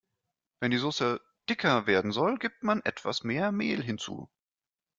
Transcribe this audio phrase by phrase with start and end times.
[0.61, 4.31] Wenn die Soße dicker werden soll, gibt man etwas mehr Mehl hinzu.